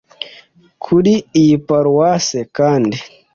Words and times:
Kuri 0.83 1.13
iyi 1.41 1.55
Paroisse 1.67 2.39
kandi 2.57 2.97